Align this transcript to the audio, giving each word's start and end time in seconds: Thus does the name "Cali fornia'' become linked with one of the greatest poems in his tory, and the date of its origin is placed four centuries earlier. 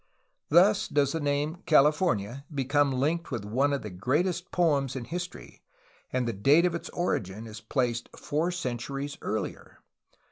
Thus 0.49 0.87
does 0.87 1.11
the 1.11 1.19
name 1.19 1.57
"Cali 1.67 1.91
fornia'' 1.91 2.43
become 2.51 2.91
linked 2.91 3.29
with 3.29 3.45
one 3.45 3.71
of 3.71 3.83
the 3.83 3.91
greatest 3.91 4.49
poems 4.49 4.95
in 4.95 5.05
his 5.05 5.27
tory, 5.27 5.61
and 6.11 6.27
the 6.27 6.33
date 6.33 6.65
of 6.65 6.73
its 6.73 6.89
origin 6.89 7.45
is 7.45 7.61
placed 7.61 8.09
four 8.17 8.49
centuries 8.49 9.19
earlier. 9.21 9.83